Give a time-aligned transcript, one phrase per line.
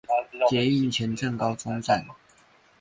[0.49, 2.03] 捷運前鎮高中站